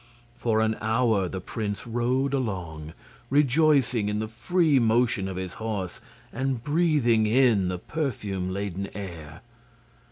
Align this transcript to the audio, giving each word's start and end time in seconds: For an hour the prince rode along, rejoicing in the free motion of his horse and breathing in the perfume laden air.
For 0.33 0.61
an 0.61 0.77
hour 0.81 1.29
the 1.29 1.39
prince 1.39 1.85
rode 1.85 2.33
along, 2.33 2.93
rejoicing 3.29 4.09
in 4.09 4.17
the 4.17 4.27
free 4.27 4.79
motion 4.79 5.27
of 5.27 5.37
his 5.37 5.53
horse 5.61 6.01
and 6.33 6.63
breathing 6.63 7.27
in 7.27 7.67
the 7.67 7.77
perfume 7.77 8.49
laden 8.51 8.89
air. 8.97 9.41